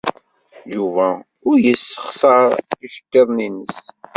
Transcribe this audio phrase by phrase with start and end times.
[0.75, 1.07] Yuba
[1.49, 2.51] ur yessexṣar
[2.85, 3.77] iceḍḍiḍen-nnes.